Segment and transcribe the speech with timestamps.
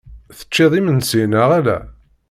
[0.37, 1.77] Teččiḍ imensi neɣ ala?